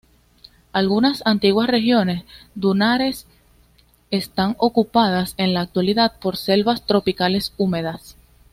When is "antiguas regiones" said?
1.27-2.23